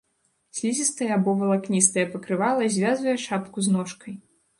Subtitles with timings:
[0.59, 4.17] Слізістае або валакністае пакрывала звязвае шапку з ножкай.